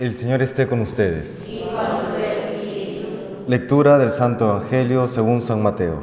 [0.00, 1.46] El Señor esté con ustedes.
[3.46, 6.02] Lectura del Santo Evangelio según San Mateo.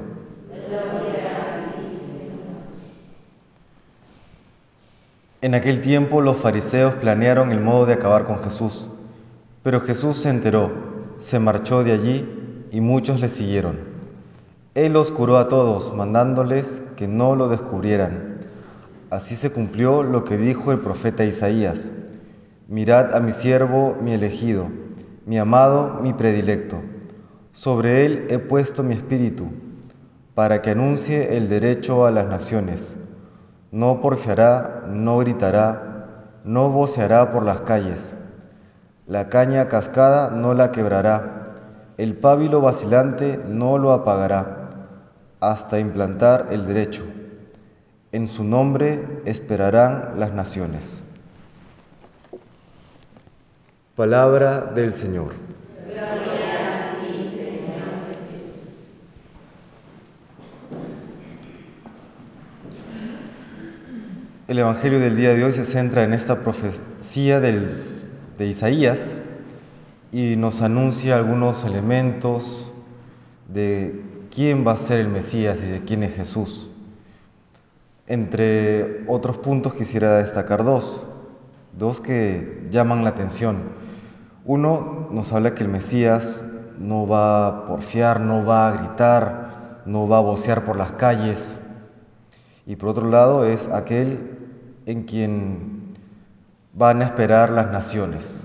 [5.41, 8.85] En aquel tiempo los fariseos planearon el modo de acabar con Jesús,
[9.63, 10.71] pero Jesús se enteró,
[11.17, 13.79] se marchó de allí y muchos le siguieron.
[14.75, 18.41] Él los curó a todos, mandándoles que no lo descubrieran.
[19.09, 21.89] Así se cumplió lo que dijo el profeta Isaías.
[22.69, 24.67] Mirad a mi siervo, mi elegido,
[25.25, 26.81] mi amado, mi predilecto.
[27.53, 29.45] Sobre él he puesto mi espíritu,
[30.35, 32.97] para que anuncie el derecho a las naciones.
[33.71, 38.17] No porfiará, no gritará, no voceará por las calles.
[39.05, 41.45] La caña cascada no la quebrará,
[41.95, 44.71] el pábilo vacilante no lo apagará,
[45.39, 47.05] hasta implantar el derecho.
[48.11, 51.01] En su nombre esperarán las naciones.
[53.97, 55.33] Palabra del Señor.
[64.47, 69.15] El Evangelio del día de hoy se centra en esta profecía de Isaías
[70.11, 72.71] y nos anuncia algunos elementos
[73.47, 76.69] de quién va a ser el Mesías y de quién es Jesús.
[78.05, 81.07] Entre otros puntos quisiera destacar dos,
[81.75, 83.86] dos que llaman la atención.
[84.47, 86.41] Uno nos habla que el Mesías
[86.79, 91.59] no va a porfiar, no va a gritar, no va a vocear por las calles.
[92.65, 94.37] Y por otro lado es aquel
[94.85, 95.97] en quien
[96.71, 98.39] van a esperar las naciones.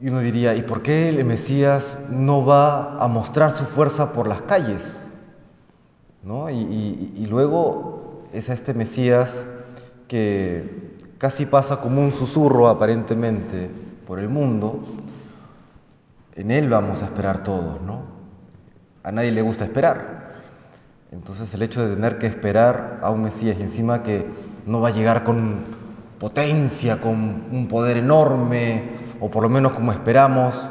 [0.00, 4.26] Y uno diría, ¿y por qué el Mesías no va a mostrar su fuerza por
[4.26, 5.06] las calles?
[6.24, 6.50] ¿No?
[6.50, 9.46] Y, y luego es a este Mesías
[10.08, 10.89] que
[11.20, 13.70] casi pasa como un susurro aparentemente
[14.06, 14.80] por el mundo,
[16.34, 18.04] en Él vamos a esperar todos, ¿no?
[19.02, 20.30] A nadie le gusta esperar.
[21.12, 24.26] Entonces el hecho de tener que esperar a un Mesías y encima que
[24.64, 25.64] no va a llegar con
[26.18, 30.70] potencia, con un poder enorme, o por lo menos como esperamos,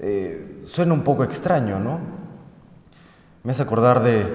[0.00, 2.00] eh, suena un poco extraño, ¿no?
[3.44, 4.26] Me hace acordar de,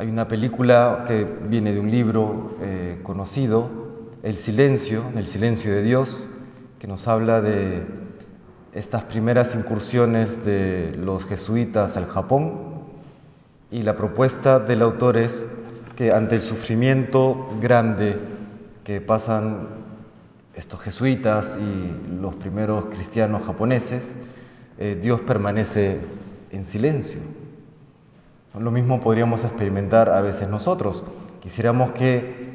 [0.00, 3.68] hay una película que viene de un libro eh, conocido,
[4.22, 6.26] El silencio, El silencio de Dios,
[6.78, 7.84] que nos habla de
[8.72, 12.80] estas primeras incursiones de los jesuitas al Japón.
[13.70, 15.44] Y la propuesta del autor es
[15.96, 18.18] que ante el sufrimiento grande
[18.84, 19.68] que pasan
[20.54, 24.16] estos jesuitas y los primeros cristianos japoneses,
[24.78, 26.00] eh, Dios permanece
[26.52, 27.20] en silencio
[28.58, 31.04] lo mismo podríamos experimentar a veces nosotros.
[31.40, 32.50] Quisiéramos que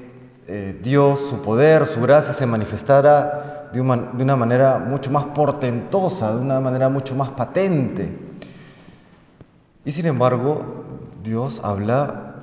[0.47, 5.25] eh, Dios, su poder, su gracia se manifestara de una, de una manera mucho más
[5.25, 8.11] portentosa, de una manera mucho más patente.
[9.85, 10.83] Y sin embargo,
[11.23, 12.33] Dios habla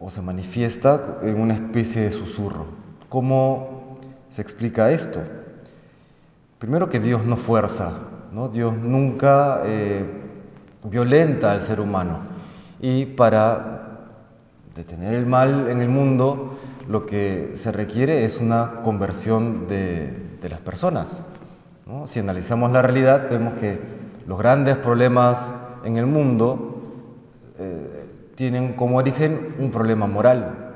[0.00, 2.66] o se manifiesta en una especie de susurro.
[3.08, 3.98] ¿Cómo
[4.30, 5.20] se explica esto?
[6.58, 7.92] Primero que Dios no fuerza,
[8.32, 8.48] ¿no?
[8.48, 10.04] Dios nunca eh,
[10.84, 12.31] violenta al ser humano.
[12.82, 14.00] Y para
[14.74, 20.58] detener el mal en el mundo, lo que se requiere es una conversión de, las
[20.58, 21.22] personas.
[22.06, 23.80] Si analizamos la realidad, vemos que
[24.26, 25.52] los grandes problemas
[25.84, 26.82] en el mundo
[27.60, 28.04] eh,
[28.34, 30.72] tienen como origen un problema moral.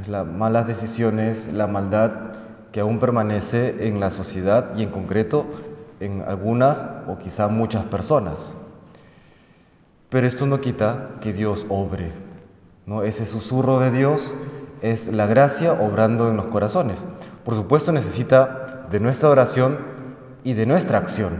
[0.00, 2.12] Es las malas decisiones, la maldad
[2.72, 5.44] que aún permanece en la sociedad y en concreto
[6.00, 8.56] en algunas o quizá muchas personas.
[10.08, 12.12] Pero esto no quita que Dios obre.
[12.86, 13.02] ¿no?
[13.02, 14.32] Ese susurro de Dios
[14.80, 17.04] es la gracia obrando en los corazones.
[17.44, 19.76] Por supuesto necesita de nuestra oración
[20.44, 21.32] y de nuestra acción,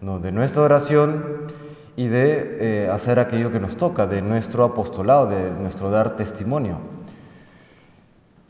[0.00, 0.20] ¿no?
[0.20, 1.52] de nuestra oración
[1.96, 6.78] y de eh, hacer aquello que nos toca, de nuestro apostolado, de nuestro dar testimonio.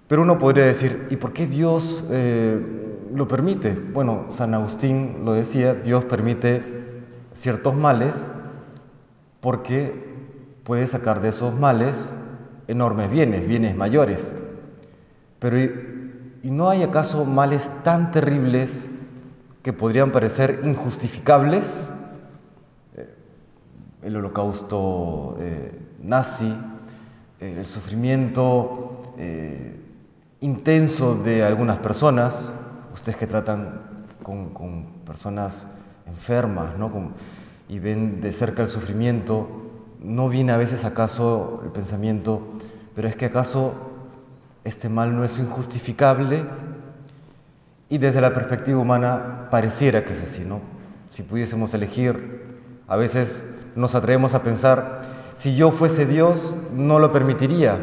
[0.06, 2.60] Pero uno podría decir, ¿y por qué Dios eh,
[3.12, 3.72] lo permite?
[3.72, 6.62] Bueno, San Agustín lo decía, Dios permite
[7.34, 8.28] ciertos males
[9.40, 9.92] porque
[10.64, 12.12] puede sacar de esos males
[12.68, 14.36] enormes bienes, bienes mayores.
[15.38, 18.86] Pero ¿y no hay acaso males tan terribles
[19.62, 21.90] que podrían parecer injustificables?
[22.96, 23.14] Eh,
[24.02, 26.54] el holocausto eh, nazi,
[27.40, 28.94] eh, el sufrimiento
[30.40, 32.52] intenso de algunas personas,
[32.94, 33.80] ustedes que tratan
[34.22, 35.66] con, personas
[36.06, 36.92] enfermas, ¿no?
[37.68, 39.48] Y ven de cerca el sufrimiento,
[40.00, 42.42] ¿no viene a veces acaso el pensamiento,
[42.94, 43.74] pero es que acaso
[44.64, 46.44] este mal no es injustificable?
[47.90, 50.60] Y desde la perspectiva humana pareciera que es así, ¿no?
[51.10, 53.44] Si pudiésemos elegir, a veces
[53.76, 55.02] nos atrevemos a pensar,
[55.38, 57.78] si yo fuese Dios, no lo permitiría.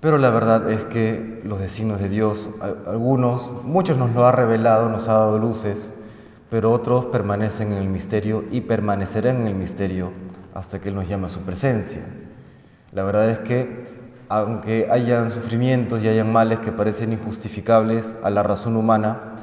[0.00, 2.48] Pero la verdad es que los designios de Dios,
[2.86, 5.92] algunos, muchos nos lo ha revelado, nos ha dado luces,
[6.50, 10.12] pero otros permanecen en el misterio y permanecerán en el misterio
[10.52, 12.02] hasta que Él nos llame a su presencia.
[12.92, 13.84] La verdad es que,
[14.28, 19.36] aunque hayan sufrimientos y hayan males que parecen injustificables a la razón humana,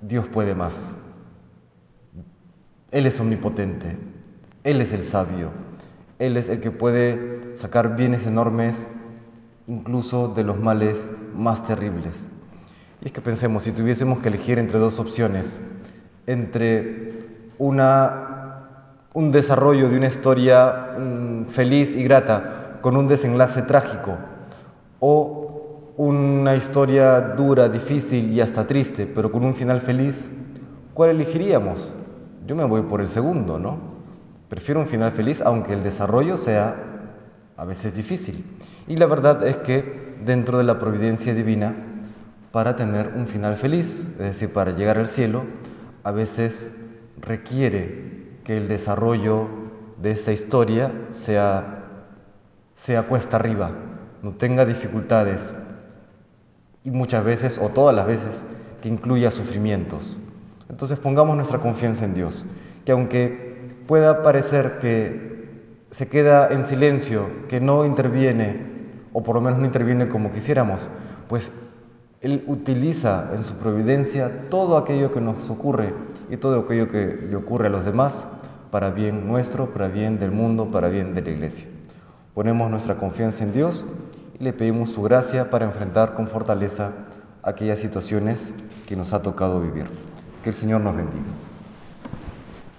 [0.00, 0.88] Dios puede más.
[2.92, 3.96] Él es omnipotente,
[4.62, 5.50] Él es el sabio,
[6.20, 8.86] Él es el que puede sacar bienes enormes
[9.66, 12.28] incluso de los males más terribles.
[13.02, 15.60] Y es que pensemos, si tuviésemos que elegir entre dos opciones,
[16.26, 17.12] entre
[17.58, 18.62] una,
[19.14, 24.16] un desarrollo de una historia mm, feliz y grata con un desenlace trágico
[25.00, 30.28] o una historia dura, difícil y hasta triste, pero con un final feliz,
[30.92, 31.92] ¿cuál elegiríamos?
[32.46, 33.78] Yo me voy por el segundo, ¿no?
[34.48, 36.76] Prefiero un final feliz aunque el desarrollo sea
[37.56, 38.44] a veces difícil.
[38.86, 41.74] Y la verdad es que dentro de la providencia divina,
[42.52, 45.44] para tener un final feliz, es decir, para llegar al cielo,
[46.06, 46.70] a veces
[47.20, 49.48] requiere que el desarrollo
[50.00, 51.82] de esta historia sea,
[52.76, 53.72] sea cuesta arriba,
[54.22, 55.52] no tenga dificultades
[56.84, 58.44] y muchas veces, o todas las veces,
[58.80, 60.20] que incluya sufrimientos.
[60.68, 62.46] Entonces pongamos nuestra confianza en Dios,
[62.84, 65.48] que aunque pueda parecer que
[65.90, 68.64] se queda en silencio, que no interviene,
[69.12, 70.88] o por lo menos no interviene como quisiéramos,
[71.28, 71.50] pues
[72.20, 75.94] él utiliza en su providencia todo aquello que nos ocurre
[76.30, 78.26] y todo aquello que le ocurre a los demás
[78.70, 81.66] para bien nuestro, para bien del mundo, para bien de la iglesia.
[82.34, 83.86] Ponemos nuestra confianza en Dios
[84.38, 86.92] y le pedimos su gracia para enfrentar con fortaleza
[87.42, 88.52] aquellas situaciones
[88.86, 89.86] que nos ha tocado vivir.
[90.42, 91.45] Que el Señor nos bendiga.